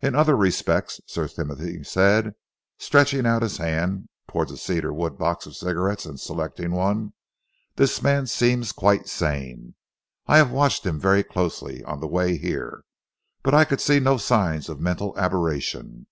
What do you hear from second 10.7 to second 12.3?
him very closely on the